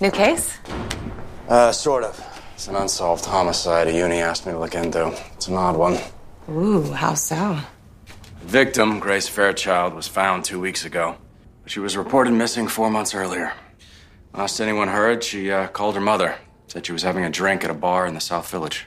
[0.00, 0.58] New case?
[1.48, 2.20] Uh, sort of.
[2.54, 5.08] It's an unsolved homicide a uni asked me to look into.
[5.34, 5.98] It's an odd one.
[6.50, 7.58] Ooh, how so?
[8.40, 11.16] The victim, Grace Fairchild, was found two weeks ago.
[11.66, 13.52] She was reported missing four months earlier.
[14.34, 16.36] Last anyone heard, she uh, called her mother.
[16.66, 18.86] Said she was having a drink at a bar in the South Village.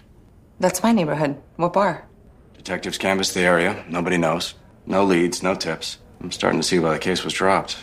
[0.60, 1.42] That's my neighborhood.
[1.56, 2.06] What bar?
[2.56, 3.86] Detectives canvassed the area.
[3.88, 4.56] Nobody knows.
[4.86, 6.00] No leads, no tips.
[6.22, 7.78] I'm starting to see why the case was dropped.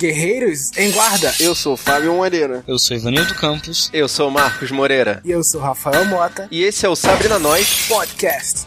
[0.00, 1.34] Guerreiros em Guarda.
[1.38, 2.64] Eu sou Fábio Moreira.
[2.66, 3.90] Eu sou Ivanildo Campos.
[3.92, 5.20] Eu sou Marcos Moreira.
[5.22, 6.48] E eu sou Rafael Mota.
[6.50, 8.66] E esse é o Sabrina Nós Podcast.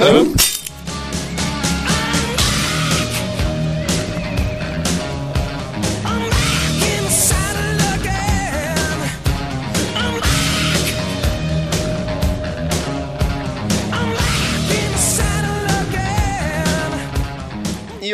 [0.00, 0.34] Hum?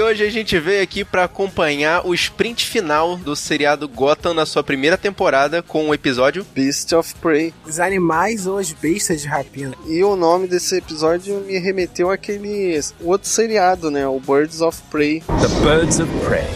[0.07, 4.63] Hoje a gente veio aqui para acompanhar o sprint final do seriado Gotham na sua
[4.63, 7.53] primeira temporada com o episódio Beast of Prey.
[7.67, 9.75] Os animais ou as bestas de rapina.
[9.89, 14.07] E o nome desse episódio me remeteu àquele outro seriado, né?
[14.07, 15.21] O Birds of Prey.
[15.21, 16.47] The Birds of Prey.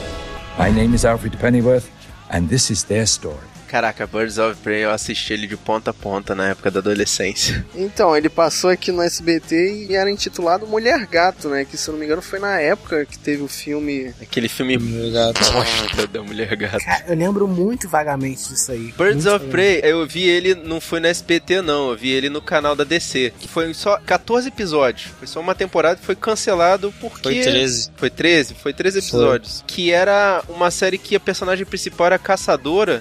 [0.56, 1.86] My name is Alfred Pennyworth
[2.30, 3.49] and this is their story.
[3.70, 7.64] Caraca, Birds of Prey, eu assisti ele de ponta a ponta na época da adolescência.
[7.72, 11.64] Então, ele passou aqui no SBT e era intitulado Mulher Gato, né?
[11.64, 14.12] Que se eu não me engano foi na época que teve o filme.
[14.20, 15.52] Aquele filme Mulher Gato.
[15.52, 16.84] bosta da Mulher Gato.
[16.84, 18.92] Cara, eu lembro muito vagamente disso aí.
[18.98, 22.28] Birds Muito of Prey, eu vi ele, não foi no SBT não, eu vi ele
[22.28, 26.16] no canal da DC, que foi só 14 episódios, foi só uma temporada e foi
[26.16, 27.22] cancelado porque...
[27.22, 27.90] Foi 13.
[27.96, 28.54] Foi 13?
[28.54, 29.64] Foi 13 episódios.
[29.64, 33.00] Que era uma série que a personagem principal era caçadora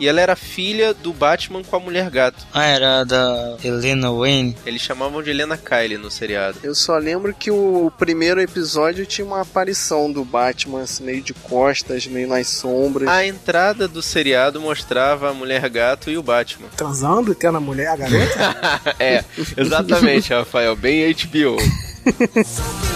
[0.00, 2.46] E ela era filha do Batman com a Mulher Gato.
[2.54, 4.56] Ah, era da Helena Wayne.
[4.64, 6.58] Eles chamavam de Helena Kyle no seriado.
[6.62, 11.34] Eu só lembro que o primeiro episódio tinha uma aparição do Batman, assim, meio de
[11.34, 13.08] costas, meio nas sombras.
[13.08, 16.68] A entrada do seriado mostrava a Mulher Gato e o Batman.
[16.76, 18.94] Transando, tendo a mulher, a garota.
[18.98, 19.22] é,
[19.56, 21.56] exatamente, Rafael, bem HBO.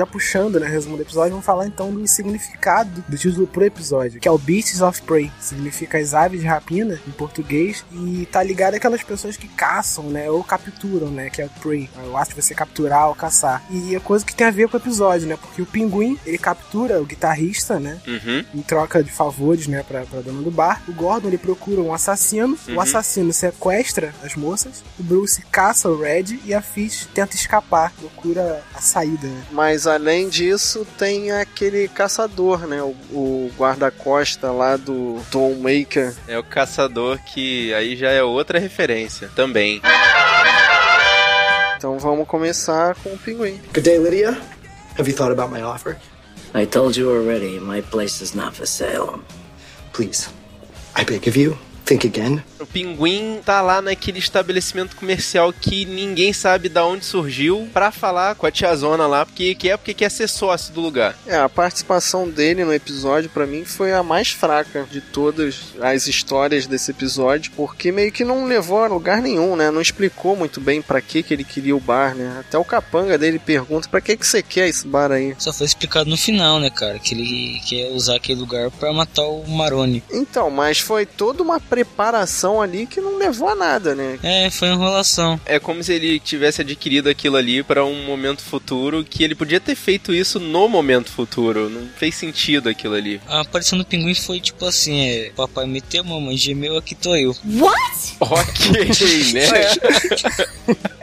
[0.00, 4.18] Já puxando, né, resumo do episódio, vamos falar então do significado do título pro episódio,
[4.18, 5.30] que é o Beasts of Prey.
[5.38, 10.30] Significa as aves de rapina, em português, e tá ligado àquelas pessoas que caçam, né,
[10.30, 11.90] ou capturam, né, que é prey.
[12.02, 13.62] Eu acho que você capturar ou caçar.
[13.68, 16.38] E é coisa que tem a ver com o episódio, né, porque o pinguim, ele
[16.38, 18.42] captura o guitarrista, né, Uhum.
[18.54, 20.82] em troca de favores, né, pra, pra dona do bar.
[20.88, 22.76] O Gordon, ele procura um assassino, Uhum.
[22.76, 27.92] o assassino sequestra as moças, o Bruce caça o Red e a Fish tenta escapar,
[27.92, 29.42] procura a saída, né.
[29.50, 32.82] Mas além disso, tem aquele caçador, né?
[32.82, 36.14] O, o guarda-costa lá do Tom Maker.
[36.26, 39.82] É o caçador que aí já é outra referência também.
[41.76, 43.60] Então vamos começar com o pinguim.
[43.72, 44.38] Good day, Lydia.
[44.98, 45.96] Have you thought about my offer?
[46.54, 49.20] I told you already, my place is not for sale.
[49.92, 50.28] Please,
[50.96, 51.56] I beg of you,
[51.90, 52.40] think again.
[52.60, 58.36] O pinguim tá lá naquele estabelecimento comercial que ninguém sabe da onde surgiu pra falar
[58.36, 61.16] com a tiazona lá, porque que é porque quer ser sócio do lugar.
[61.26, 66.06] É, a participação dele no episódio, pra mim, foi a mais fraca de todas as
[66.06, 69.70] histórias desse episódio, porque meio que não levou a lugar nenhum, né?
[69.70, 72.36] Não explicou muito bem pra que que ele queria o bar, né?
[72.38, 75.34] Até o capanga dele pergunta, pra que que você quer esse bar aí?
[75.38, 76.98] Só foi explicado no final, né, cara?
[76.98, 80.02] Que ele quer usar aquele lugar pra matar o Maroni.
[80.12, 84.18] Então, mas foi toda uma preparação ali que não levou a nada, né?
[84.22, 85.40] É, foi enrolação.
[85.46, 89.60] É como se ele tivesse adquirido aquilo ali pra um momento futuro, que ele podia
[89.60, 91.70] ter feito isso no momento futuro.
[91.70, 93.20] Não fez sentido aquilo ali.
[93.26, 97.34] A aparição do pinguim foi tipo assim: é, papai meteu, mamãe gemeu, aqui tô eu.
[97.44, 98.16] What?
[98.20, 99.48] Ok, né?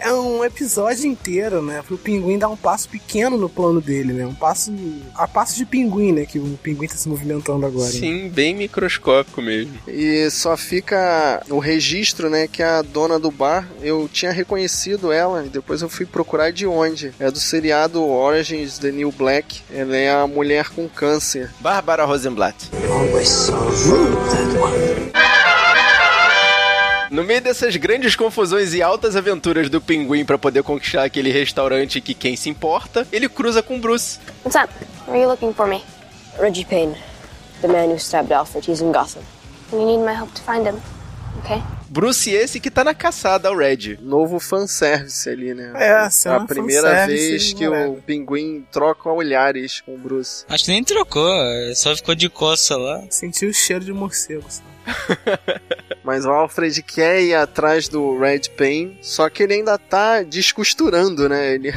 [0.07, 1.83] É um episódio inteiro, né?
[1.85, 4.25] Pro pinguim dar um passo pequeno no plano dele, né?
[4.25, 4.73] Um passo.
[5.13, 6.25] A passo de pinguim, né?
[6.25, 7.87] Que o pinguim tá se movimentando agora.
[7.87, 7.91] né?
[7.91, 9.73] Sim, bem microscópico mesmo.
[9.85, 15.45] E só fica o registro, né, que a dona do bar, eu tinha reconhecido ela
[15.45, 17.13] e depois eu fui procurar de onde.
[17.19, 19.59] É do seriado Origins The New Black.
[19.69, 21.51] Ela é a mulher com câncer.
[21.59, 22.69] Bárbara Rosenblatt.
[22.89, 25.56] Always so rude, that one.
[27.09, 32.01] No meio dessas grandes confusões e altas aventuras do pinguim pra poder conquistar aquele restaurante
[32.01, 34.19] que quem se importa, ele cruza com Bruce.
[34.43, 34.73] What's up?
[35.07, 35.83] Are you looking for me?
[36.37, 36.95] Reggie Payne,
[37.61, 38.69] the man who stabbed Alfred.
[38.69, 39.23] He's in Gotham.
[39.71, 40.79] you need my help to find him.
[41.39, 41.61] Okay?
[41.89, 43.97] Bruce esse que tá na caçada ao Red.
[44.01, 45.71] Novo fanservice ali, né?
[45.75, 50.43] É, a cena primeira fanservice, vez que o pinguim troca olhares com o Bruce.
[50.49, 51.31] Acho que nem trocou,
[51.75, 53.03] só ficou de costa lá.
[53.09, 54.43] Sentiu o cheiro de morcego.
[54.49, 54.61] Só.
[56.03, 61.27] Mas o Alfred quer ir atrás do Red Pain, só que ele ainda tá descosturando,
[61.27, 61.55] né?
[61.55, 61.71] Ele,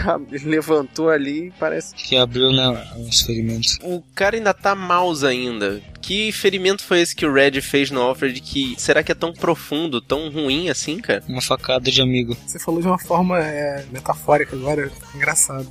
[0.45, 3.79] levantou ali e parece Que abriu, né, uns ferimentos.
[3.83, 5.83] O cara ainda tá mouse ainda.
[6.01, 9.33] Que ferimento foi esse que o Red fez no Alfred que será que é tão
[9.33, 11.23] profundo, tão ruim assim, cara?
[11.29, 12.37] Uma facada de amigo.
[12.47, 15.69] Você falou de uma forma é, metafórica agora, engraçado.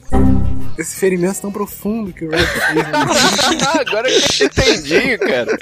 [0.78, 3.68] Esse ferimento tão profundo que o Red fez.
[3.80, 5.58] Agora que eu entendi, cara.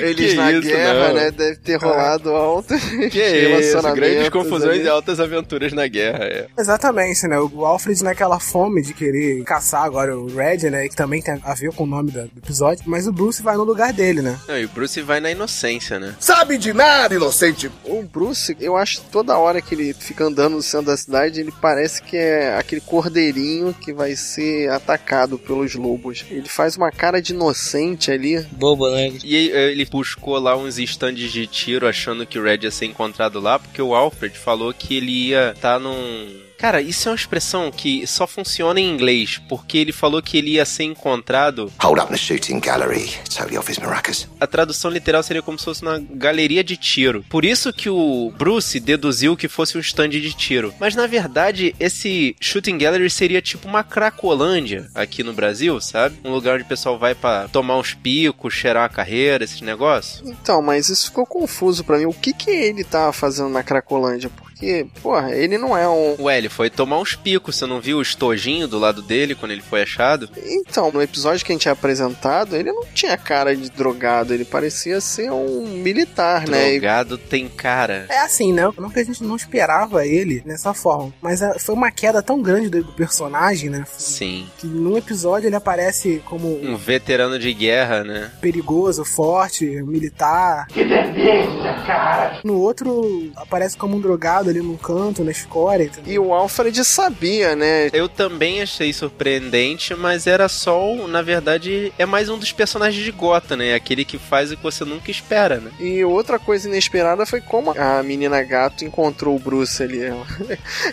[0.00, 1.14] eles Que na isso, guerra, não.
[1.14, 1.30] né?
[1.30, 2.74] Deve ter rolado alto
[3.10, 3.22] Que
[3.60, 6.46] isso, grandes confusões e altas aventuras na guerra, é.
[6.58, 7.38] Exatamente, né?
[7.38, 10.88] O Alfred naquela fome de querer caçar agora o Red, né?
[10.88, 12.84] Que também tem a ver com o nome do episódio.
[12.86, 14.38] Mas o Bruce vai no lugar dele, né?
[14.48, 16.14] Não, e o Bruce vai na inocência, né?
[16.20, 17.70] Sabe de nada, inocente!
[17.84, 21.40] O Bruce, eu acho que toda hora que ele fica andando no centro da cidade,
[21.40, 26.24] ele parece que é aquele cordeirinho que vai ser atacado pelos lobos.
[26.30, 28.40] Ele faz uma cara de inocente ali.
[28.52, 29.12] Bobo, né?
[29.24, 32.86] E eh, ele buscou lá uns estandes de tiro achando que o Red ia ser
[32.86, 36.43] encontrado lá, porque o Alfred falou que ele ia estar num.
[36.64, 40.52] Cara, isso é uma expressão que só funciona em inglês, porque ele falou que ele
[40.52, 41.70] ia ser encontrado.
[41.82, 43.12] Hold up the shooting gallery.
[43.28, 44.26] Totally off his maracas.
[44.40, 47.22] A tradução literal seria como se fosse uma galeria de tiro.
[47.28, 50.72] Por isso que o Bruce deduziu que fosse um stand de tiro.
[50.80, 56.18] Mas na verdade, esse shooting gallery seria tipo uma cracolândia aqui no Brasil, sabe?
[56.24, 60.26] Um lugar onde o pessoal vai pra tomar uns picos, cheirar a carreira, esses negócios.
[60.26, 62.06] Então, mas isso ficou confuso pra mim.
[62.06, 64.30] O que que ele tava fazendo na Cracolândia?
[64.30, 64.53] Porque,
[65.02, 66.16] porra, ele não é um.
[66.20, 69.52] Ué, ele foi tomar uns picos, você não viu o estojinho do lado dele quando
[69.52, 70.28] ele foi achado?
[70.44, 74.44] Então, no episódio que a gente é apresentado, ele não tinha cara de drogado, ele
[74.44, 76.68] parecia ser um militar, né?
[76.74, 78.06] E- Drogado tem cara.
[78.08, 78.70] É assim, né?
[78.78, 81.12] Não que a gente não esperava ele nessa forma.
[81.20, 83.84] Mas é, foi uma queda tão grande do, do personagem, né?
[83.96, 84.46] Sim.
[84.58, 88.30] Que num episódio ele aparece como Um veterano de guerra, né?
[88.40, 90.66] perigoso, forte, militar.
[90.68, 92.40] Que delícia, cara!
[92.44, 95.84] No outro, aparece como um drogado ali num canto, na escória.
[95.84, 96.12] entendeu?
[96.12, 97.88] E o Alfred sabia, né?
[97.92, 103.10] Eu também achei surpreendente, mas era só, na verdade, é mais um dos personagens de
[103.10, 103.74] Gotham, né?
[103.74, 105.70] Aquele que faz o que você nunca espera, né?
[105.80, 110.00] E outra coisa inesperada foi como a menina gato encontrou o Bruce ali.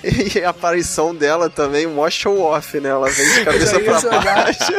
[0.04, 2.90] E a aparição dela também, mó show off, né?
[2.90, 4.72] Ela vem de cabeça pra jogar- baixo.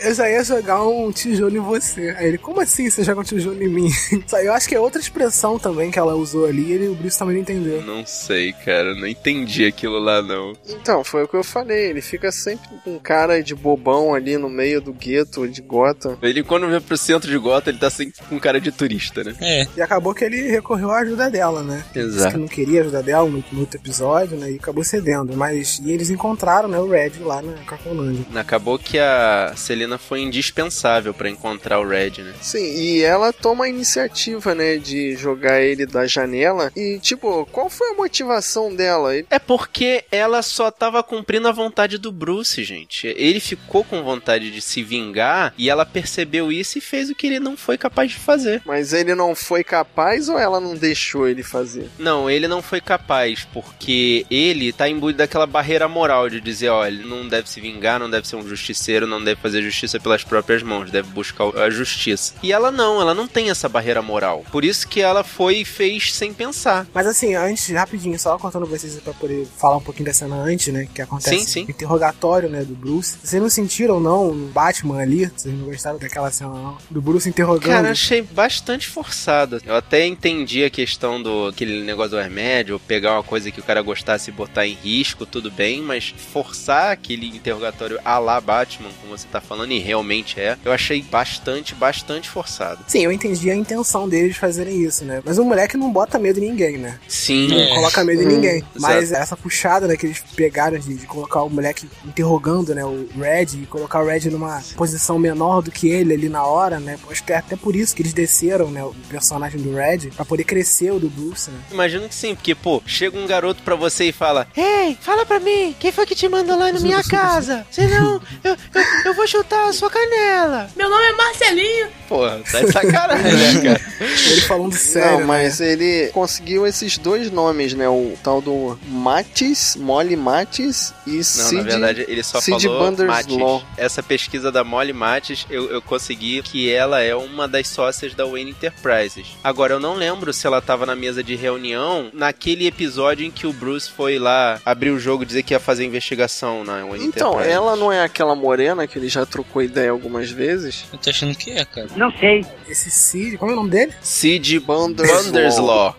[0.00, 2.14] Eu já ia jogar um tijolo em você.
[2.18, 3.88] Aí ele, como assim você joga um tijolo em mim?
[4.44, 7.18] Eu acho que é outra expressão também que ela usou ali e ele- o Bruce
[7.18, 7.82] também não entendeu.
[7.82, 8.94] Não sei, cara.
[8.94, 10.54] Não entendi aquilo lá, não.
[10.66, 11.90] Então, foi o que eu falei.
[11.90, 16.16] Ele fica sempre com cara de bobão ali no meio do gueto de Gotham.
[16.22, 19.34] Ele, quando vem pro centro de Gotham, ele tá sempre com cara de turista, né?
[19.40, 21.84] É, E acabou que ele recorreu à ajuda dela, né?
[21.92, 22.32] Disse Exato.
[22.34, 24.50] que não queria a ajuda dela no, no outro episódio, né?
[24.52, 25.36] E acabou cedendo.
[25.36, 28.24] Mas e eles encontraram, né, o Red lá na Cacolândia.
[28.34, 32.32] Acabou que a Selena foi indispensável pra encontrar o Red, né?
[32.40, 36.70] Sim, e ela toma a iniciativa, né, de jogar ele da janela.
[36.76, 39.14] E, tipo, qual foi a motivação dela?
[39.30, 43.06] É porque ela só tava cumprindo a vontade do Bruce, gente.
[43.16, 47.26] Ele ficou com vontade de se vingar e ela percebeu isso e fez o que
[47.26, 48.62] ele não foi capaz de fazer.
[48.64, 51.88] Mas ele não foi capaz ou ela não deixou ele fazer?
[51.98, 56.86] Não, ele não foi capaz, porque ele tá imbuído daquela barreira moral de dizer, ó,
[56.86, 60.24] ele não deve se vingar, não deve ser um justiceiro, não deve fazer justiça pelas
[60.24, 62.34] próprias mãos, deve buscar a justiça.
[62.42, 64.44] E ela não, ela não tem essa barreira moral.
[64.50, 66.86] Por isso que ela foi e fez sem pensar.
[66.92, 70.72] Mas assim, antes, rapidinho, só contando vocês pra poder falar um pouquinho da cena antes,
[70.72, 70.86] né?
[70.92, 71.64] Que acontece Sim, sim.
[71.66, 73.16] o interrogatório, né, do Bruce.
[73.22, 75.26] Vocês não sentiram, não, no Batman ali?
[75.36, 76.78] Vocês não gostaram daquela cena, não?
[76.90, 77.70] Do Bruce interrogando.
[77.70, 79.60] Cara, achei bastante forçado.
[79.64, 83.62] Eu até entendi a questão do aquele negócio do remédio, pegar uma coisa que o
[83.62, 88.90] cara gostasse e botar em risco, tudo bem, mas forçar aquele interrogatório a lá Batman,
[89.00, 92.84] como você tá falando, e realmente é, eu achei bastante, bastante forçado.
[92.86, 95.22] Sim, eu entendi a intenção deles fazerem isso, né?
[95.24, 96.98] Mas o moleque não bota medo em ninguém, né?
[97.08, 97.48] Sim.
[97.64, 97.74] Não É.
[97.74, 98.56] coloca medo em ninguém.
[98.56, 98.66] exato.
[98.80, 103.06] Mas essa puxada, né, que eles pegaram de, de colocar o moleque interrogando, né, o
[103.18, 106.98] Red, e colocar o Red numa posição menor do que ele ali na hora, né?
[107.10, 110.24] Acho que é até por isso que eles desceram, né, o personagem do Red, pra
[110.24, 111.58] poder crescer o do Bruce, né?
[111.70, 115.40] Imagino que sim, porque, pô, chega um garoto pra você e fala: Ei, fala pra
[115.40, 117.66] mim, quem foi que te mandou lá na minha casa?
[117.70, 120.68] Senão, eu, eu, eu vou chutar a sua canela.
[120.76, 121.86] Meu nome é Marcelinho.
[122.08, 123.94] Porra, tá de sacanagem, né, cara?
[124.30, 127.88] Ele falando sério, não, mas ele conseguiu esses dois nomes nomes, né?
[127.88, 131.54] O tal do Matis, Molly Matis e Não, Sid...
[131.56, 132.92] na verdade, ele só Sid falou.
[133.06, 133.36] Matis.
[133.76, 138.24] Essa pesquisa da Molly Matis, eu, eu consegui que ela é uma das sócias da
[138.26, 139.28] Wayne Enterprises.
[139.42, 143.46] Agora, eu não lembro se ela tava na mesa de reunião naquele episódio em que
[143.46, 147.06] o Bruce foi lá abrir o jogo e dizer que ia fazer investigação na Wayne
[147.06, 147.54] Então, Enterprises.
[147.54, 150.84] ela não é aquela morena que ele já trocou ideia algumas vezes?
[150.92, 151.88] Eu tô achando que é, cara.
[151.96, 152.44] Não sei.
[152.68, 153.92] Esse Cid, qual é o nome dele?
[154.02, 155.22] Sid Bunderslaw.
[155.24, 155.96] Bunderslaw.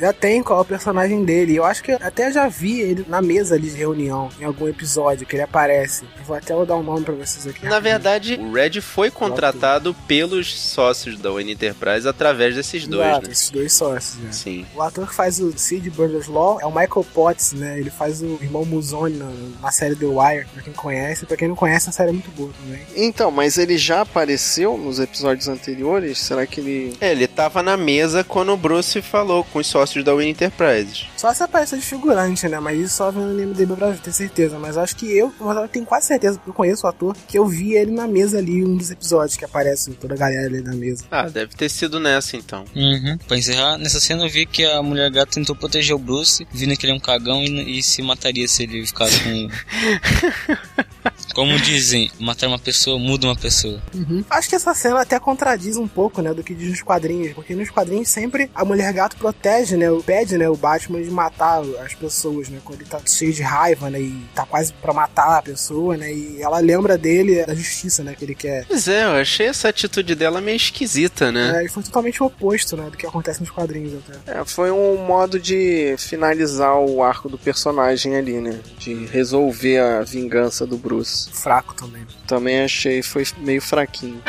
[0.00, 1.54] Já tem qual é o personagem dele.
[1.54, 4.66] Eu acho que eu até já vi ele na mesa ali de reunião, em algum
[4.66, 6.04] episódio que ele aparece.
[6.18, 7.66] Eu vou até dar um nome pra vocês aqui.
[7.66, 13.26] Na verdade, o Red foi contratado pelos sócios da Wayne Enterprise através desses dois, Exato,
[13.26, 13.32] né?
[13.32, 14.32] esses dois sócios, né?
[14.32, 14.66] Sim.
[14.74, 17.78] O ator que faz o Sid Burderslaw é o Michael Potts, né?
[17.78, 19.30] Ele faz o irmão Muzone na,
[19.60, 21.26] na série The Wire, pra quem conhece.
[21.26, 22.80] Pra quem não conhece, a série é muito boa também.
[22.96, 26.18] Então, mas ele já apareceu nos episódios anteriores?
[26.18, 26.96] Será que ele...
[27.00, 31.06] É, ele tava na mesa quando o Bruce falou com os sócios da Wayne Enterprises.
[31.16, 32.58] Só se aparece de figurante, né?
[32.60, 34.58] Mas isso só vendo no IMDB pra ter certeza.
[34.58, 37.38] Mas acho que eu, mas eu tenho quase certeza, porque eu conheço o ator, que
[37.38, 40.62] eu vi ele na mesa ali, um dos episódios que aparece toda a galera ali
[40.62, 41.04] na mesa.
[41.10, 42.64] Ah, deve ter sido nessa então.
[42.74, 43.18] Uhum.
[43.26, 46.76] Pra encerrar, nessa cena eu vi que a mulher gata tentou proteger o Bruce, vindo
[46.76, 49.48] que ele é um cagão e, e se mataria se ele ficasse com.
[51.34, 53.80] Como dizem, matar uma pessoa muda uma pessoa.
[53.94, 54.24] Uhum.
[54.30, 57.54] Acho que essa cena até contradiz um pouco, né, do que diz nos quadrinhos, porque
[57.54, 61.94] nos quadrinhos sempre a mulher gato protege, né, pede, né, o Batman de matar as
[61.94, 65.42] pessoas, né, quando ele tá cheio de raiva, né, e tá quase pra matar a
[65.42, 68.66] pessoa, né, e ela lembra dele da justiça, né, que ele quer.
[68.66, 71.60] Pois é, eu achei essa atitude dela meio esquisita, né?
[71.60, 74.40] É, e foi totalmente o oposto, né, do que acontece nos quadrinhos até.
[74.40, 78.58] É, foi um modo de finalizar o arco do personagem ali, né?
[78.78, 81.19] De resolver a vingança do Bruce.
[81.32, 82.06] Fraco também.
[82.26, 84.22] Também achei, foi meio fraquinho.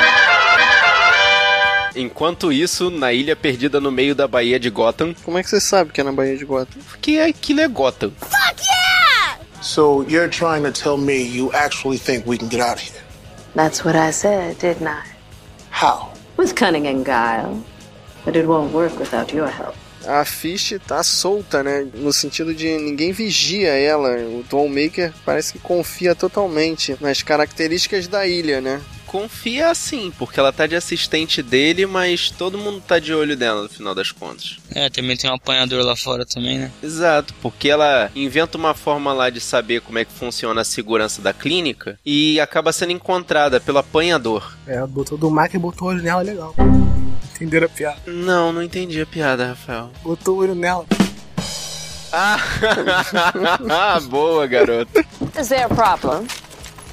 [1.95, 5.13] Enquanto isso, na ilha perdida no meio da Baía de Gotham.
[5.23, 6.81] Como é que você sabe que é na Baía de Gotham?
[6.89, 8.13] Porque aquilo é Gotham.
[9.61, 13.03] So you're trying to tell me you actually think we can get out of here?
[13.55, 15.03] That's what I said, didn't I?
[15.69, 16.13] How?
[16.37, 17.61] With cunning and guile.
[18.25, 19.75] But it won't work without your help.
[20.11, 21.87] A Fish tá solta, né?
[21.93, 24.09] No sentido de ninguém vigia ela.
[24.17, 28.81] O Tom Maker parece que confia totalmente nas características da ilha, né?
[29.11, 33.63] Confia assim, porque ela tá de assistente dele, mas todo mundo tá de olho dela
[33.63, 34.57] no final das contas.
[34.73, 36.71] É, também tem um apanhador lá fora também, né?
[36.81, 41.21] Exato, porque ela inventa uma forma lá de saber como é que funciona a segurança
[41.21, 44.55] da clínica e acaba sendo encontrada pelo apanhador.
[44.65, 46.55] É, botou do Mac e botou o olho nela, legal.
[47.41, 47.97] Entenderam a piada?
[48.05, 49.89] Não, não entendi a piada, Rafael.
[50.03, 50.85] Botou o olho nela.
[52.13, 52.37] Ah,
[54.07, 55.03] boa, garoto.
[55.39, 56.27] Is there a problem?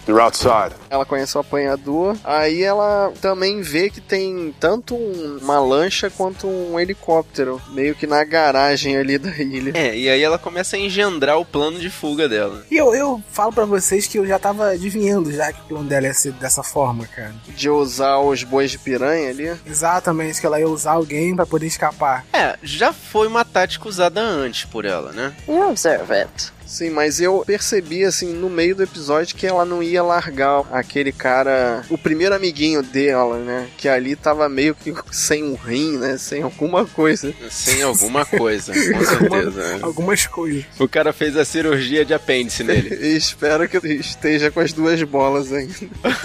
[0.08, 0.74] You're outside.
[0.88, 6.46] Ela conhece o apanhador, aí ela também vê que tem tanto um- uma lancha quanto
[6.46, 9.72] um helicóptero, meio que na garagem ali da ilha.
[9.76, 12.62] É, e aí ela começa a engendrar o plano de fuga dela.
[12.70, 15.88] E eu, eu falo pra vocês que eu já tava adivinhando já que o plano
[15.88, 17.34] dela ia ser dessa forma, cara.
[17.48, 19.54] De usar os bois de piranha ali.
[19.66, 22.24] Exatamente, que ela ia usar alguém pra poder escapar.
[22.32, 25.34] É, já foi uma tática usada antes por ela, né?
[25.46, 26.52] You observe it.
[26.68, 31.10] Sim, mas eu percebi assim no meio do episódio que ela não ia largar aquele
[31.10, 33.68] cara, o primeiro amiguinho dela, né?
[33.78, 36.18] Que ali tava meio que sem um rim, né?
[36.18, 37.34] Sem alguma coisa.
[37.50, 39.78] Sem alguma coisa, com certeza.
[39.80, 40.64] Algumas coisas.
[40.78, 42.94] O cara fez a cirurgia de apêndice nele.
[42.94, 45.72] E espero que esteja com as duas bolas ainda.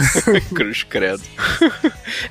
[0.54, 1.24] Cruz credo.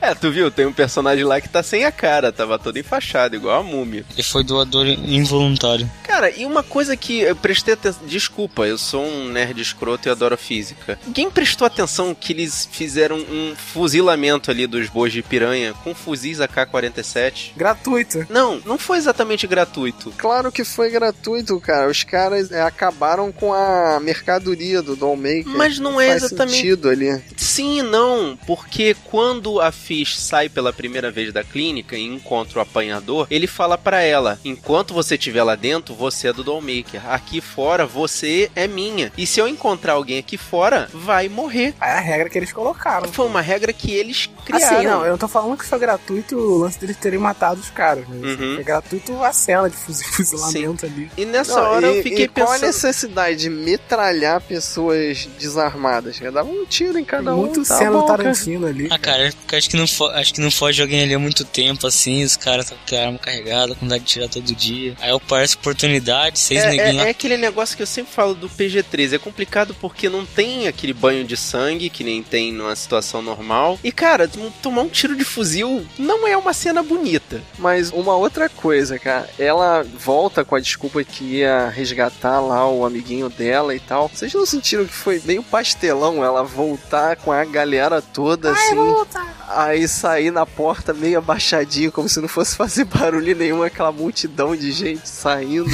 [0.03, 0.51] é, tu viu?
[0.51, 4.05] Tem um personagem lá que tá sem a cara, tava todo enfaixado, igual a múmia.
[4.13, 5.91] Ele foi doador involuntário.
[6.03, 8.02] Cara, e uma coisa que eu prestei atenção.
[8.07, 10.99] Desculpa, eu sou um nerd escroto e adoro física.
[11.07, 16.41] Ninguém prestou atenção que eles fizeram um fuzilamento ali dos bois de piranha com fuzis
[16.41, 17.53] AK-47?
[17.57, 18.27] Gratuito.
[18.29, 20.13] Não, não foi exatamente gratuito.
[20.17, 21.91] Claro que foi gratuito, cara.
[21.91, 25.47] Os caras é, acabaram com a mercadoria do Dollmaker.
[25.47, 26.57] Mas não é Faz exatamente.
[26.57, 27.23] sentido ali.
[27.37, 32.59] Sim e não, porque quando a Fish sai pela primeira vez da clínica e encontra
[32.59, 37.09] o apanhador, ele fala pra ela: enquanto você estiver lá dentro, você é do Dollmaker.
[37.11, 39.13] Aqui fora, você é minha.
[39.17, 41.75] E se eu encontrar alguém aqui fora, vai morrer.
[41.81, 43.13] É a regra que eles colocaram.
[43.13, 44.77] Foi uma regra que eles criaram.
[44.79, 47.71] Assim, não, eu não tô falando que foi gratuito o lance deles terem matado os
[47.71, 48.05] caras.
[48.09, 48.55] Mas Uhum.
[48.55, 51.11] Foi gratuito a cena de fuzil- fuzilamento ali.
[51.17, 52.67] E nessa Não, hora e, eu fiquei e qual a pensando.
[52.67, 56.19] necessidade de metralhar pessoas desarmadas?
[56.19, 56.33] cara?
[56.33, 57.39] Dava um tiro em cada um.
[57.39, 58.23] Muito tá cena bom, cara.
[58.23, 58.89] Tarantino ali.
[58.91, 59.85] Ah, cara, é porque acho que não,
[60.15, 63.07] acho que não foge alguém ali há muito tempo, assim, os caras estão com a
[63.07, 64.95] arma carregada, com vontade de tirar todo dia.
[65.01, 68.35] Aí eu parece oportunidade, seis É, neguinhos é, é aquele negócio que eu sempre falo
[68.35, 69.15] do PG-13.
[69.15, 73.79] É complicado porque não tem aquele banho de sangue que nem tem numa situação normal.
[73.83, 74.31] E, cara,
[74.63, 77.43] tomar um tiro de fuzil não é uma cena bonita.
[77.59, 82.85] Mas uma outra coisa, cara, ela volta com a desculpa que ia resgatar lá o
[82.85, 84.09] amiguinho dela e tal.
[84.09, 89.33] Vocês não sentiram que foi meio pastelão ela voltar com a galera toda Ai, assim?
[89.49, 94.55] Aí sair na porta meio abaixadinho, como se não fosse fazer barulho nenhum, aquela multidão
[94.55, 95.71] de gente saindo.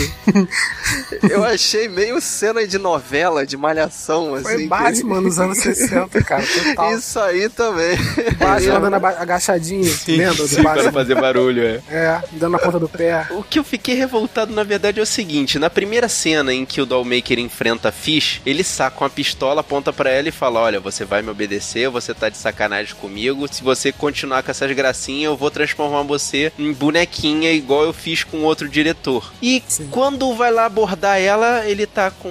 [1.29, 4.45] Eu achei meio cena de novela, de malhação, assim.
[4.45, 5.25] Foi Batman que...
[5.25, 6.95] nos anos 60, cara, total.
[6.95, 7.97] Isso aí também.
[8.39, 10.83] Batman andando agachadinho, sim, lembra do Batman?
[10.83, 11.83] Pra fazer barulho, é.
[11.91, 13.27] É, dando na ponta do pé.
[13.31, 16.81] O que eu fiquei revoltado, na verdade, é o seguinte, na primeira cena em que
[16.81, 20.79] o Dollmaker enfrenta a Fish, ele saca uma pistola, aponta para ela e fala, olha,
[20.79, 25.31] você vai me obedecer, você tá de sacanagem comigo, se você continuar com essas gracinhas,
[25.31, 29.33] eu vou transformar você em bonequinha igual eu fiz com outro diretor.
[29.43, 29.89] E Sim.
[29.91, 32.31] quando vai lá abordar ela, ele tá com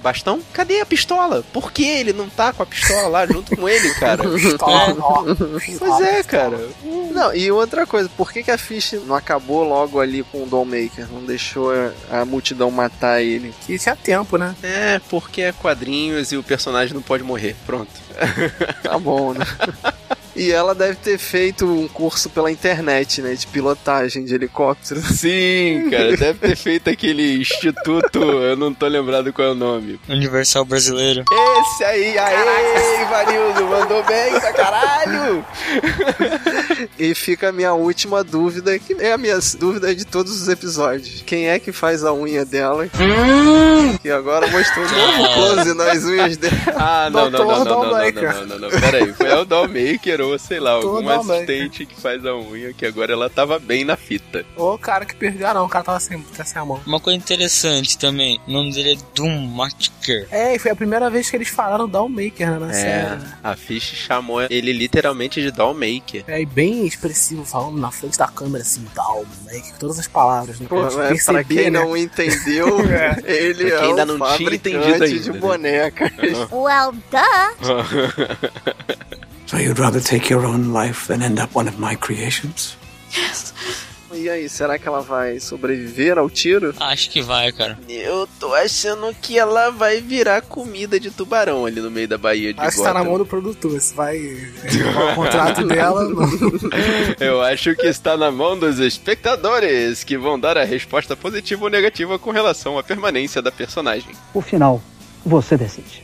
[0.00, 0.40] bastão?
[0.52, 1.44] Cadê a pistola?
[1.52, 4.22] Por que ele não tá com a pistola lá junto com ele, cara?
[5.78, 6.58] pois é, cara.
[7.12, 10.46] Não, e outra coisa, por que, que a Fish não acabou logo ali com o
[10.46, 11.08] Dollmaker?
[11.10, 11.70] Não deixou
[12.10, 13.54] a, multidão matar ele?
[13.66, 14.54] Que tinha tempo, né?
[14.62, 17.56] É, porque é quadrinhos e o personagem não pode morrer.
[17.66, 17.90] Pronto.
[18.82, 19.44] Tá bom, né?
[20.38, 23.34] E ela deve ter feito um curso pela internet, né?
[23.34, 25.00] De pilotagem de helicóptero.
[25.12, 29.98] Sim, cara, deve ter feito aquele instituto, eu não tô lembrado qual é o nome.
[30.08, 31.24] Universal Brasileiro.
[31.60, 35.44] Esse aí, aê, Ivanildo, mandou bem pra caralho!
[36.98, 41.22] e fica a minha última dúvida, que é a minha dúvida de todos os episódios.
[41.26, 42.84] Quem é que faz a unha dela?
[42.84, 43.96] Hum.
[44.04, 46.54] E agora mostrou um novo close nas unhas dela.
[46.76, 49.44] Ah, não, não, não, não, não, não, não, não, não, não, pera aí, foi o
[49.44, 53.84] Dollmaker ou sei lá, algum assistente que faz a unha que agora ela tava bem
[53.84, 54.44] na fita.
[54.56, 56.80] O cara que perdeu, ah não, o cara tava sem, tá sem a mão.
[56.86, 60.26] Uma coisa interessante também, o nome dele é Doom Maker.
[60.30, 63.20] É, e foi a primeira vez que eles falaram Dollmaker né, na é, série.
[63.42, 66.24] A Fish chamou ele literalmente de Dollmaker.
[66.26, 70.66] É, e bem expressivo, falando na frente da câmera assim, Dollmaker, todas as palavras, né?
[70.68, 71.70] Pô, pra, perceber, pra quem né?
[71.70, 73.22] não entendeu, é.
[73.24, 76.12] ele é ainda não tinha entendido ainda, de boneca.
[76.50, 78.38] Well, duh.
[79.48, 82.76] So you'd rather take your own life than end up one of my creations?
[83.16, 83.54] Yes.
[84.18, 86.74] E aí, será que ela vai sobreviver ao tiro?
[86.80, 87.78] Acho que vai, cara.
[87.88, 92.52] Eu tô achando que ela vai virar comida de tubarão ali no meio da Baía
[92.52, 93.80] de Acho que tá na mão do produtor.
[93.80, 96.02] Se vai o contrato dela.
[97.20, 101.70] Eu acho que está na mão dos espectadores, que vão dar a resposta positiva ou
[101.70, 104.10] negativa com relação à permanência da personagem.
[104.34, 104.82] O final,
[105.24, 106.02] você decide.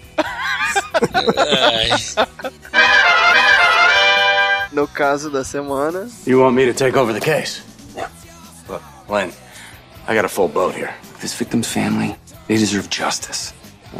[4.73, 6.09] no caso da semana.
[6.25, 7.74] You want me to take over the case?
[9.09, 9.33] Len,
[10.07, 10.95] I got a full boat here.
[11.21, 13.53] This victim's family, they deserve justice.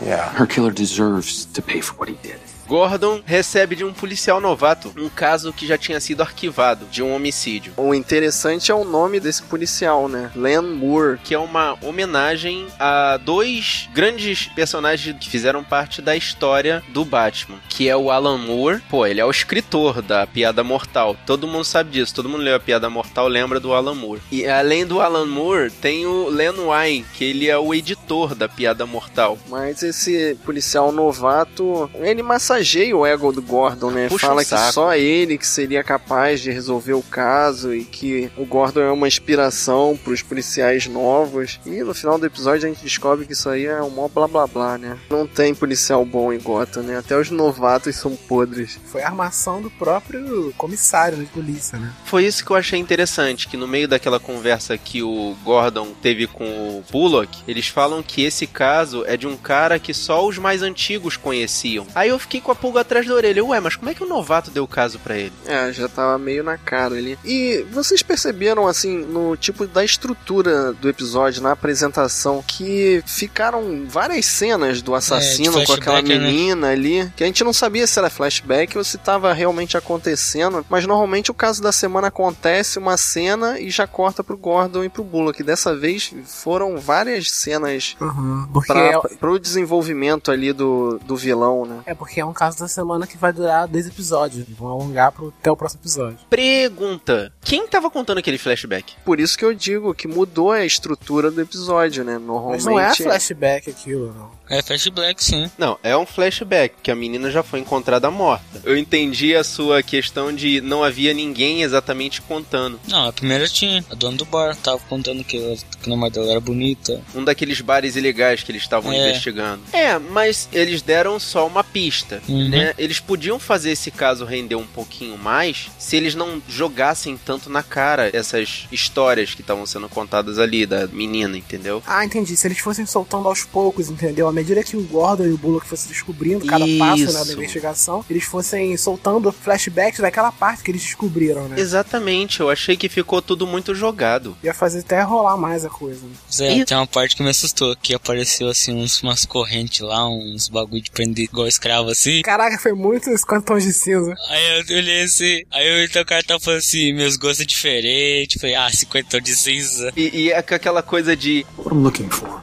[0.03, 0.31] Yeah.
[0.31, 2.41] Her killer deserves to pay for what he did.
[2.67, 7.15] Gordon recebe de um policial novato um caso que já tinha sido arquivado de um
[7.15, 7.73] homicídio.
[7.77, 10.31] O interessante é o nome desse policial, né?
[10.35, 11.19] Len Moore.
[11.23, 17.59] Que é uma homenagem a dois grandes personagens que fizeram parte da história do Batman,
[17.69, 18.81] que é o Alan Moore.
[18.89, 21.17] Pô, ele é o escritor da Piada Mortal.
[21.27, 22.15] Todo mundo sabe disso.
[22.15, 24.23] Todo mundo leu a Piada Mortal, lembra do Alan Moore.
[24.31, 28.49] E além do Alan Moore, tem o Len Wein, que ele é o editor da
[28.49, 29.39] Piada Mortal.
[29.49, 34.09] Mas esse policial novato, ele massa massageia o ego do Gordon, né?
[34.09, 38.31] Puxa Fala um que só ele que seria capaz de resolver o caso e que
[38.37, 41.59] o Gordon é uma inspiração para os policiais novos.
[41.67, 44.29] E no final do episódio a gente descobre que isso aí é um mó blá
[44.29, 44.99] blá blá, né?
[45.11, 46.99] Não tem policial bom em Gotham, né?
[46.99, 48.79] Até os novatos são podres.
[48.87, 51.93] Foi a armação do próprio comissário de polícia, né?
[52.05, 56.27] Foi isso que eu achei interessante, que no meio daquela conversa que o Gordon teve
[56.27, 60.39] com o Bullock, eles falam que esse caso é de um cara que só os
[60.39, 61.87] mais antigos conheciam.
[61.95, 63.45] Aí eu fiquei com a pulga atrás da orelha.
[63.45, 65.33] Ué, mas como é que o novato deu o caso para ele?
[65.47, 67.19] É, já tava meio na cara ali.
[67.25, 74.27] E vocês perceberam, assim, no tipo da estrutura do episódio, na apresentação, que ficaram várias
[74.27, 76.19] cenas do assassino é, com aquela né?
[76.19, 76.73] menina né?
[76.73, 80.87] ali, que a gente não sabia se era flashback ou se tava realmente acontecendo, mas
[80.87, 85.03] normalmente o caso da semana acontece uma cena e já corta pro Gordon e pro
[85.03, 85.43] Bullock.
[85.43, 88.99] Dessa vez foram várias cenas uhum, pra, é...
[89.19, 91.81] pro desenvolvimento ali do, do vilão, né?
[91.87, 94.45] É porque é um caso da semana que vai durar 10 episódios.
[94.49, 96.19] Vão alongar pro, até o próximo episódio.
[96.29, 98.95] Pergunta: quem tava contando aquele flashback?
[99.05, 102.19] Por isso que eu digo que mudou a estrutura do episódio, né?
[102.19, 102.65] Normalmente.
[102.65, 104.31] Mas não é flashback aquilo, não.
[104.49, 105.51] É flashback, sim.
[105.57, 108.45] Não, é um flashback, que a menina já foi encontrada morta.
[108.63, 112.79] Eu entendi a sua questão de não havia ninguém exatamente contando.
[112.87, 113.83] Não, a primeira tinha.
[113.91, 117.01] A dona do bar tava contando que, ela, que a namorada dela era bonita.
[117.15, 119.09] Um daqueles bares ilegais que eles estavam É.
[119.09, 119.63] investigando.
[119.73, 122.49] É, mas eles deram só uma pista, Uhum.
[122.51, 122.75] né?
[122.77, 127.63] Eles podiam fazer esse caso render um pouquinho mais se eles não jogassem tanto na
[127.63, 131.83] cara essas histórias que estavam sendo contadas ali da menina, entendeu?
[131.87, 132.37] Ah, entendi.
[132.37, 134.34] Se eles fossem soltando aos poucos, entendeu?
[134.35, 137.33] À medida que o Gordon e o Bullock fossem descobrindo cada passo né, da Isso.
[137.35, 141.55] investigação, eles fossem soltando flashbacks daquela parte que eles descobriram, né?
[141.57, 144.37] Exatamente, eu achei que ficou tudo muito jogado.
[144.43, 146.05] Ia fazer até rolar mais a coisa.
[146.05, 146.13] Né?
[146.33, 150.49] Zé, tem uma parte que me assustou, que apareceu assim uns, umas correntes lá, uns
[150.49, 152.21] bagulho de prender igual escravo assim.
[152.23, 154.17] Caraca, foi muito 50 tons de cinza.
[154.31, 157.45] Aí eu olhei assim, aí eu, então o cara tá falando assim, meus gostos é
[157.45, 158.41] diferentes.
[158.41, 159.93] Falei, ah, 50 tons de cinza.
[159.97, 161.47] E, e é aquela coisa de.
[161.57, 162.43] What I'm looking for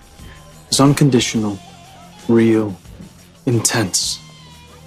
[0.71, 1.59] is unconditional,
[2.31, 2.75] real,
[3.45, 4.19] intense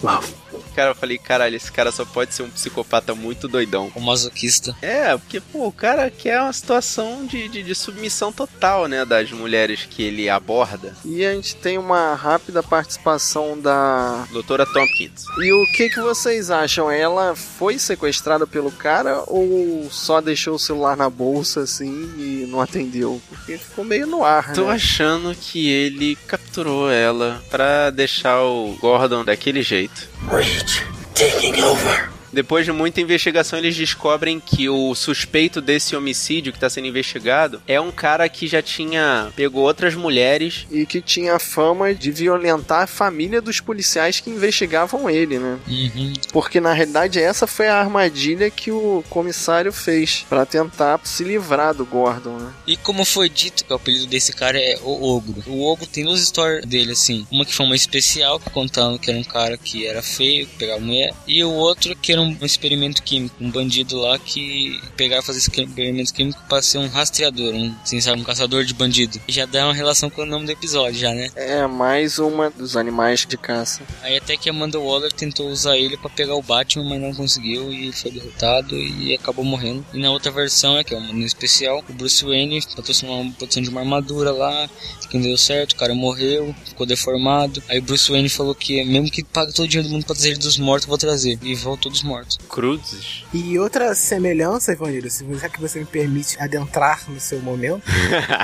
[0.03, 0.44] love.
[0.75, 3.91] Cara, eu falei, caralho, esse cara só pode ser um psicopata muito doidão.
[3.95, 4.77] O masoquista.
[4.83, 9.31] É, porque, pô, o cara quer uma situação de, de, de submissão total, né, das
[9.31, 10.95] mulheres que ele aborda.
[11.05, 15.25] E a gente tem uma rápida participação da Doutora Tompkins.
[15.39, 16.91] E o que, que vocês acham?
[16.91, 22.61] Ela foi sequestrada pelo cara ou só deixou o celular na bolsa assim e não
[22.61, 23.21] atendeu?
[23.29, 24.73] Porque ficou meio no ar, Tô né?
[24.73, 30.09] achando que ele capturou ela pra deixar o Gordon daquele jeito.
[30.31, 30.83] Reach
[31.15, 32.14] taking over.
[32.35, 37.63] Depois de muita investigação, eles descobrem que o suspeito desse homicídio que tá sendo investigado
[37.67, 42.83] é um cara que já tinha pegou outras mulheres E que tinha fama de violentar
[42.83, 45.59] a família dos policiais que investigavam ele, né?
[45.67, 46.13] Uhum.
[46.33, 51.75] Porque na realidade essa foi a armadilha que o comissário fez pra tentar se livrar
[51.75, 52.53] do Gordon, né?
[52.67, 55.43] E como foi dito, que o apelido desse cara é o Ogro.
[55.47, 57.27] O Ogro tem duas histórias dele, assim.
[57.31, 60.81] Uma que foi uma especial, contando que era um cara que era feio, que pegava
[60.81, 61.15] mulher.
[61.27, 63.37] E o outro que era um experimento químico.
[63.41, 68.01] Um bandido lá que pegava e fazia experimento químico pra ser um rastreador, um, assim,
[68.01, 69.21] sabe, um caçador de bandido.
[69.29, 71.31] Já dá uma relação com o nome do episódio, já, né?
[71.35, 73.83] É mais uma dos animais de caça.
[74.03, 77.73] Aí até que Amanda Waller tentou usar ele pra pegar o Batman, mas não conseguiu
[77.73, 79.85] e foi derrotado e acabou morrendo.
[79.93, 83.63] E na outra versão, é que é no especial, o Bruce Wayne patrocinou uma produção
[83.63, 84.69] de uma armadura lá,
[85.09, 87.63] que não deu certo, o cara morreu, ficou deformado.
[87.69, 90.15] Aí o Bruce Wayne falou que mesmo que pague todo o dinheiro do mundo pra
[90.15, 91.39] trazer ele dos mortos, eu vou trazer.
[91.43, 92.14] E voltou dos mortos.
[92.49, 93.25] Cruzes.
[93.33, 97.83] E outra semelhança, Ivanildo, se já que você me permite adentrar no seu momento,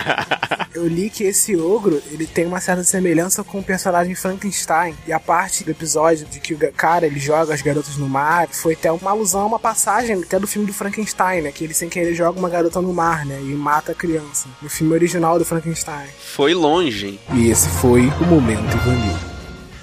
[0.75, 4.95] eu li que esse ogro ele tem uma certa semelhança com o personagem Frankenstein.
[5.07, 8.49] E a parte do episódio de que o cara ele joga as garotas no mar
[8.49, 11.53] foi até uma alusão a uma passagem até do filme do Frankenstein, né?
[11.53, 13.39] Que ele sem querer joga uma garota no mar, né?
[13.41, 14.49] E mata a criança.
[14.61, 16.09] No filme original do Frankenstein.
[16.35, 17.21] Foi longe.
[17.35, 19.30] E esse foi o momento Ivanildo.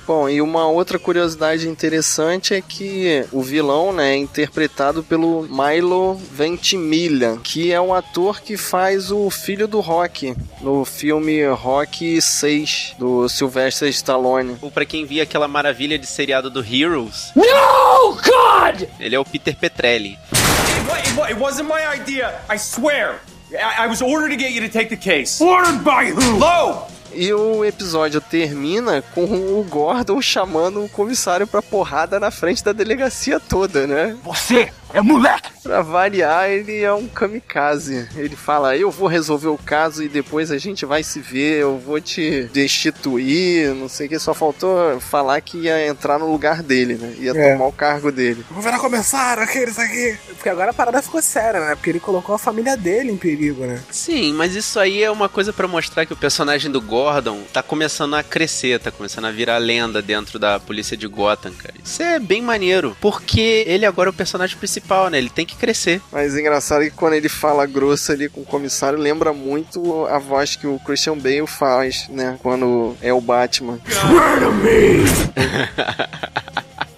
[0.08, 6.15] Bom, e uma outra curiosidade interessante é que o vilão, né, é interpretado pelo Milo
[6.32, 12.96] Ventimiglia, que é o ator que faz o filho do Rock no filme Rock 6
[12.98, 14.56] do Sylvester Stallone.
[14.62, 18.88] Ou pra quem via aquela maravilha de seriado do Heroes, No, God!
[19.02, 20.17] ele é o Peter Petrelli.
[20.32, 23.20] It, wa- it wasn't my idea, I swear.
[23.52, 25.41] I, I was ordered to get you to take the case.
[25.43, 26.38] Ordered by who?
[26.38, 26.88] Low!
[27.19, 32.71] E o episódio termina com o Gordon chamando o comissário pra porrada na frente da
[32.71, 34.15] delegacia toda, né?
[34.23, 35.52] Você é moleque!
[35.63, 38.08] Pra variar, ele é um kamikaze.
[38.15, 41.78] Ele fala: Eu vou resolver o caso e depois a gente vai se ver, eu
[41.78, 44.17] vou te destituir, não sei o que.
[44.19, 47.13] Só faltou falar que ia entrar no lugar dele, né?
[47.19, 47.52] Ia É.
[47.54, 48.45] tomar o cargo dele.
[48.50, 50.17] O governo começar, aqueles aqui.
[50.30, 51.76] Porque agora a parada ficou séria, né?
[51.76, 53.82] Porque ele colocou a família dele em perigo, né?
[53.91, 57.62] Sim, mas isso aí é uma coisa pra mostrar que o personagem do Gordon tá
[57.62, 61.73] começando a crescer, tá começando a virar lenda dentro da polícia de Gotham, cara.
[61.84, 64.77] Isso é bem maneiro, porque ele agora é o personagem principal,
[65.10, 65.18] né?
[65.18, 66.02] Ele tem que crescer.
[66.12, 70.20] Mas é engraçado que quando ele fala grosso ali com o comissário, lembra muito a
[70.20, 72.38] voz que o Christian Bale faz, né?
[72.42, 73.80] Quando é o Batman.
[73.88, 75.06] Swear to me!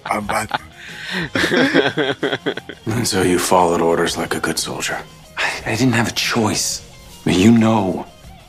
[0.10, 0.70] I'm Batman.
[2.86, 4.98] And so you followed orders like a good soldier.
[5.36, 6.82] I, I didn't have a choice.
[7.24, 8.06] But you know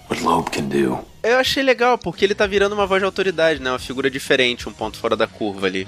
[0.08, 1.00] what Loeb can do.
[1.24, 3.70] Eu achei legal, porque ele tá virando uma voz de autoridade, né?
[3.72, 5.88] Uma figura diferente, um ponto fora da curva ali.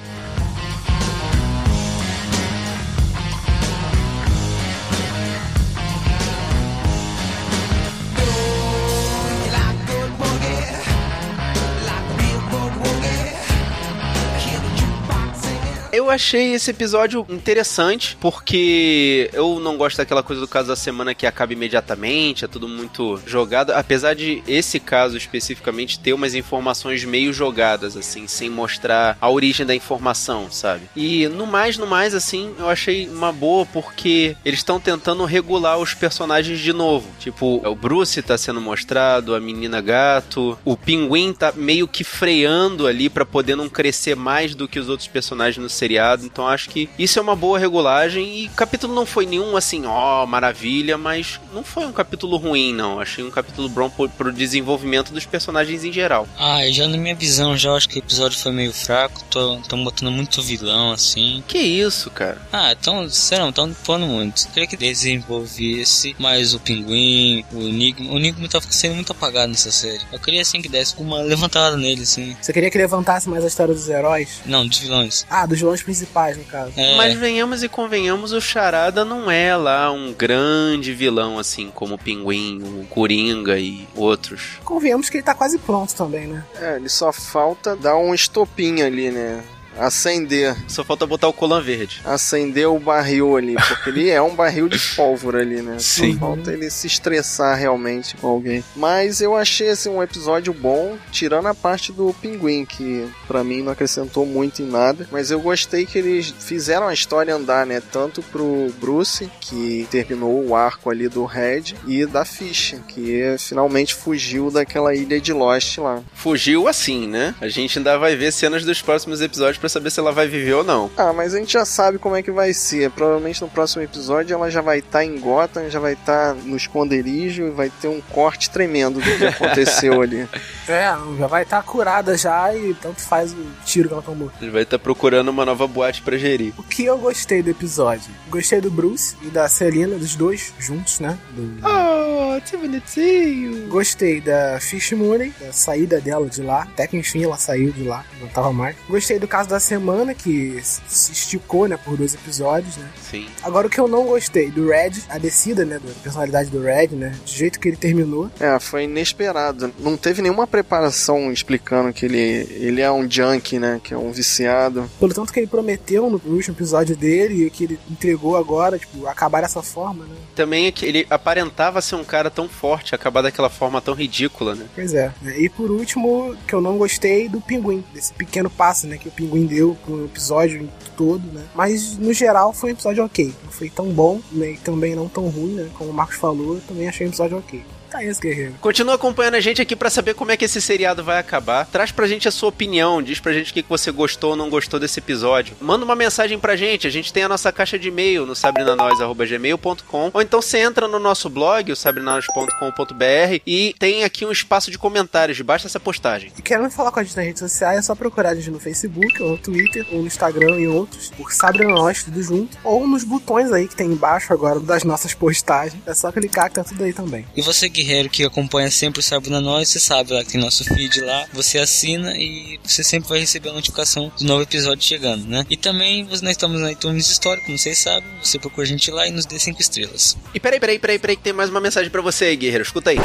[16.04, 21.16] Eu achei esse episódio interessante, porque eu não gosto daquela coisa do caso da semana
[21.16, 23.72] que acaba imediatamente, é tudo muito jogado.
[23.72, 29.66] Apesar de esse caso especificamente ter umas informações meio jogadas, assim, sem mostrar a origem
[29.66, 30.90] da informação, sabe?
[30.94, 35.78] E no mais, no mais, assim, eu achei uma boa porque eles estão tentando regular
[35.78, 37.08] os personagens de novo.
[37.18, 42.88] Tipo, o Bruce tá sendo mostrado, a menina gato, o pinguim tá meio que freando
[42.88, 45.94] ali para poder não crescer mais do que os outros personagens no seriado.
[46.26, 49.86] Então acho que isso é uma boa regulagem e o capítulo não foi nenhum assim,
[49.86, 53.00] ó, oh, maravilha, mas não foi um capítulo ruim, não.
[53.00, 56.28] Achei um capítulo bom pro, pro desenvolvimento dos personagens em geral.
[56.38, 59.24] Ah, já na minha visão, já acho que o episódio foi meio fraco.
[59.30, 61.44] Tô, tô botando muito vilão, assim.
[61.48, 62.42] Que isso, cara?
[62.52, 64.48] Ah, então, sério, tão pondo muito.
[64.50, 68.12] Queria que desenvolvesse mais o pinguim, o Enigma.
[68.14, 70.02] O Enigma tá sendo muito apagado nessa série.
[70.12, 72.36] Eu queria, assim, que desse uma levantada nele, assim.
[72.42, 74.42] Você queria que levantasse mais a história dos heróis?
[74.46, 75.26] Não, dos vilões.
[75.30, 76.74] Ah, dos vilões principais, no caso.
[76.76, 76.96] É.
[76.98, 81.98] Mas venhamos e convenhamos, o Charada não é lá um grande vilão, assim, como o
[81.98, 84.60] Pinguim, o Coringa e outros.
[84.64, 86.44] Convenhamos que ele tá quase pronto também, né?
[86.60, 89.44] É, ele só falta dar um estopinho ali, né?
[89.78, 90.56] Acender.
[90.68, 92.02] Só falta botar o colan verde.
[92.06, 95.78] Acender o barril ali, porque ele é um barril de pólvora ali, né?
[95.80, 96.14] Sim.
[96.14, 98.64] Só falta ele se estressar realmente com alguém.
[98.76, 103.62] Mas eu achei assim, um episódio bom, tirando a parte do pinguim, que para mim
[103.62, 105.08] não acrescentou muito em nada.
[105.12, 107.82] Mas eu gostei que eles fizeram a história andar, né?
[107.92, 113.94] Tanto pro Bruce, que terminou o arco ali do Red, e da Fish, que finalmente
[113.96, 116.02] fugiu daquela ilha de Lost lá.
[116.14, 117.36] Fugiu assim, né?
[117.42, 120.56] A gente ainda vai ver cenas dos próximos episódios para saber se ela vai viver
[120.56, 120.92] ou não.
[120.98, 122.92] Ah, mas a gente já sabe como é que vai ser.
[122.92, 126.42] Provavelmente no próximo episódio ela já vai estar tá em Gotham, já vai estar tá
[126.44, 130.28] no esconderijo e vai ter um corte tremendo do que aconteceu ali.
[130.66, 134.32] É, já vai estar tá curada já e tanto faz o tiro que ela tomou.
[134.42, 136.54] Ele vai estar tá procurando uma nova boate para gerir.
[136.58, 138.10] O que eu gostei do episódio?
[138.30, 141.20] Gostei do Bruce e da Selina, dos dois juntos, né?
[141.32, 141.60] Do...
[141.68, 143.68] Oh, que bonitinho!
[143.68, 146.62] Gostei da Fish Mooney, da saída dela de lá.
[146.62, 148.78] Até que enfim ela saiu de lá, não tava mais.
[148.88, 152.90] Gostei do caso da semana, que se esticou, né, por dois episódios, né?
[153.10, 153.28] Sim.
[153.44, 156.90] Agora o que eu não gostei do Red, a descida, né, da personalidade do Red,
[156.90, 158.30] né, do jeito que ele terminou.
[158.40, 159.74] É, foi inesperado.
[159.80, 164.12] Não teve nenhuma preparação explicando que ele, ele é um junkie, né, que é um
[164.12, 164.90] viciado.
[165.00, 169.08] Pelo tanto que ele prometeu no último episódio dele e que ele entregou agora, tipo,
[169.08, 170.16] acabar dessa forma, né?
[170.36, 174.56] Também é que ele aparentava ser um cara tão forte, acabar daquela forma tão ridícula,
[174.56, 174.66] né?
[174.74, 175.14] Pois é.
[175.38, 179.12] E por último, que eu não gostei do pinguim, desse pequeno passo, né, que o
[179.12, 181.44] pinguim deu pro episódio todo, né?
[181.56, 183.34] Mas no geral foi um episódio ok.
[183.44, 184.58] Não foi tão bom, né?
[184.64, 185.70] também não tão ruim, né?
[185.78, 187.64] Como o Marcos falou, eu também achei um episódio ok.
[187.94, 188.56] Tá isso, guerreiro.
[188.60, 191.68] Continua acompanhando a gente aqui para saber como é que esse seriado vai acabar.
[191.68, 194.50] Traz pra gente a sua opinião, diz pra gente o que você gostou ou não
[194.50, 195.56] gostou desse episódio.
[195.62, 200.10] Manda uma mensagem pra gente, a gente tem a nossa caixa de e-mail no sabrinanois.gmail.com
[200.12, 204.80] ou então você entra no nosso blog, o sabrinanois.com.br e tem aqui um espaço de
[204.80, 206.32] comentários debaixo dessa postagem.
[206.36, 208.60] E querendo falar com a gente nas redes sociais, é só procurar a gente no
[208.60, 213.04] Facebook, ou no Twitter, ou no Instagram e outros, por Sabrinanois, tudo junto, ou nos
[213.04, 215.80] botões aí que tem embaixo agora das nossas postagens.
[215.86, 217.28] É só clicar que tá tudo aí também.
[217.36, 220.42] E você que guerreiro que acompanha sempre o Sabuna Nós, você sabe lá que tem
[220.42, 224.84] nosso feed lá, você assina e você sempre vai receber a notificação do novo episódio
[224.84, 225.46] chegando, né?
[225.50, 229.08] E também nós estamos na iTunes Store, como vocês sabem, você procura a gente lá
[229.08, 230.18] e nos dê 5 estrelas.
[230.34, 232.90] E peraí, peraí, peraí, peraí, que tem mais uma mensagem para você aí, guerreiro, escuta
[232.90, 232.98] aí.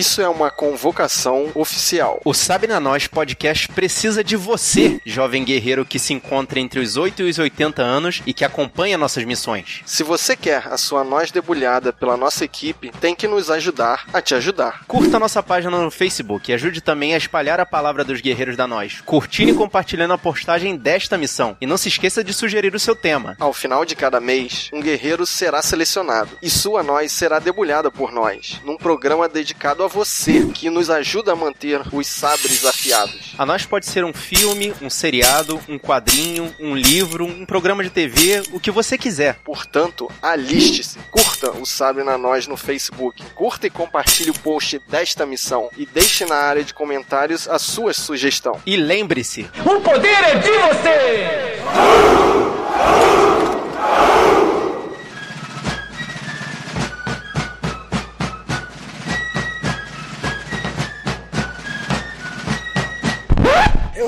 [0.00, 2.22] Isso é uma convocação oficial.
[2.24, 6.96] O Sabe na Nós podcast precisa de você, jovem guerreiro que se encontra entre os
[6.96, 9.82] 8 e os 80 anos e que acompanha nossas missões.
[9.84, 14.22] Se você quer a sua nós debulhada pela nossa equipe, tem que nos ajudar a
[14.22, 14.86] te ajudar.
[14.86, 18.66] Curta nossa página no Facebook e ajude também a espalhar a palavra dos guerreiros da
[18.66, 21.58] nós, curtindo e compartilhando a postagem desta missão.
[21.60, 23.36] E não se esqueça de sugerir o seu tema.
[23.38, 28.10] Ao final de cada mês, um guerreiro será selecionado e sua nós será debulhada por
[28.10, 33.34] nós, num programa dedicado a você que nos ajuda a manter os sabres afiados.
[33.36, 37.90] A nós pode ser um filme, um seriado, um quadrinho, um livro, um programa de
[37.90, 39.40] TV, o que você quiser.
[39.44, 40.98] Portanto, aliste-se.
[41.10, 43.22] Curta o Sabre na Nós no Facebook.
[43.34, 47.92] Curta e compartilhe o post desta missão e deixe na área de comentários a sua
[47.92, 48.60] sugestão.
[48.64, 51.60] E lembre-se: o poder é de você!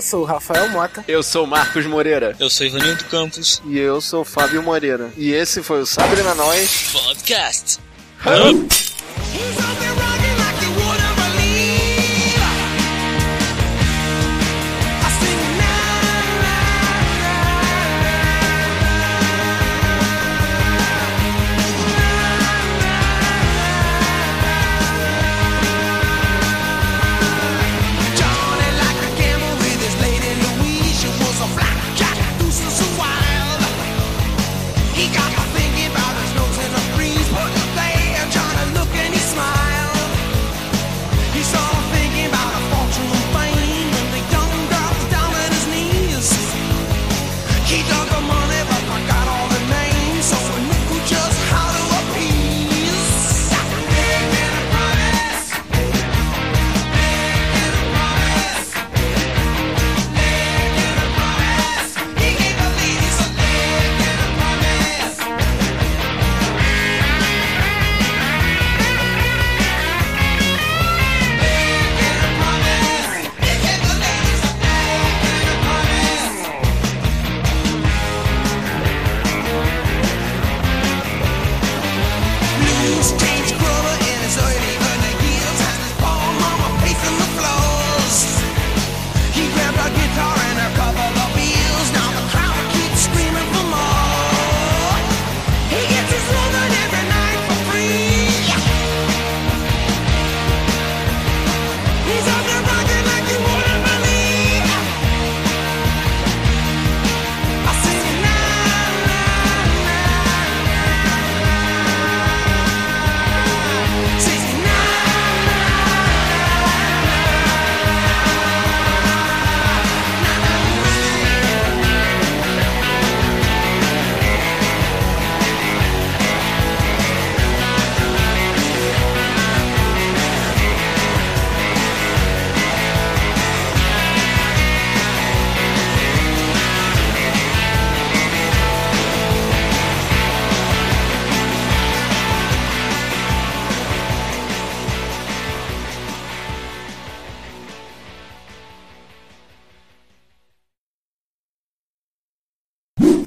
[0.03, 1.05] Sou o Rafael Mota.
[1.09, 2.37] Eu sou o Marcos Moreira.
[2.39, 3.63] Eu sou Ivanildo Campos.
[3.67, 5.11] E eu sou o Fábio Moreira.
[5.17, 7.79] E esse foi o Sabre na Nós Podcast.
[8.27, 9.92] Hum.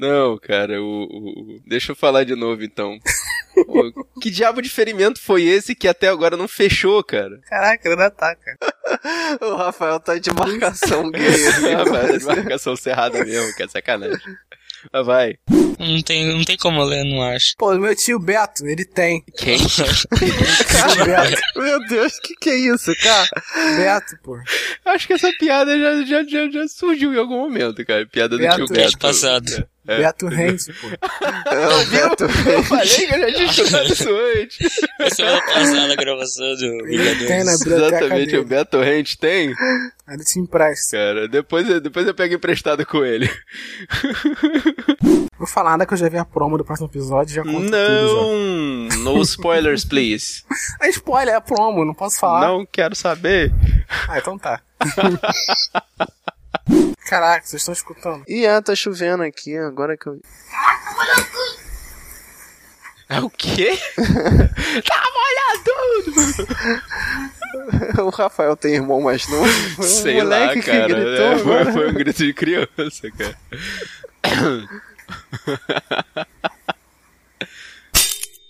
[0.06, 2.98] Não, cara, o, o- Deixa eu falar de novo então.
[3.66, 3.90] Pô,
[4.20, 7.40] que diabo de ferimento foi esse que até agora não fechou, cara?
[7.48, 8.56] Caraca, ele ataca.
[9.40, 11.22] o Rafael tá de marcação gay.
[11.74, 14.18] Ah, de marcação cerrada mesmo, que é sacanagem.
[14.92, 15.34] Mas vai.
[15.78, 17.54] Não tem, não tem como ler, não acho.
[17.56, 19.24] Pô, meu tio Beto, ele tem.
[19.36, 19.58] Quem?
[19.58, 21.40] Beto.
[21.56, 23.26] Meu Deus, que que é isso, cara?
[23.76, 24.36] Beto, pô.
[24.84, 28.06] Acho que essa piada já, já, já, já surgiu em algum momento, cara.
[28.06, 28.54] Piada do Beto.
[28.56, 28.98] tio Ano Beto.
[28.98, 29.66] passado.
[29.88, 29.98] É.
[29.98, 30.86] Beto Renzi, pô.
[31.50, 35.14] É o Beto Eu falei que eu já tinha escutado isso antes.
[35.14, 38.38] Semana passada a gravação do Ele tem na Exatamente, dele.
[38.38, 39.54] o Beto Rente tem.
[40.08, 40.96] Ele te empresta.
[40.96, 43.30] Cara, depois, eu- depois eu pego emprestado com ele.
[45.38, 48.32] Vou falar nada que eu já vi a promo do próximo episódio já conto tudo
[48.98, 50.42] Não, no spoilers, please.
[50.48, 50.56] já.
[50.86, 52.46] É spoiler, é promo, não posso falar.
[52.48, 53.52] Não quero saber.
[54.08, 54.60] Ah, então tá.
[57.06, 58.24] Caraca, vocês estão escutando.
[58.26, 60.20] Ih, é, tá chovendo aqui, agora que eu.
[63.08, 63.78] É o quê?
[63.96, 65.70] tá molhado!
[68.02, 69.82] o Rafael tem irmão mais novo.
[69.84, 70.88] Sei lá, moleque que cara.
[70.88, 73.38] gritou É, foi, foi um grito de criança, cara.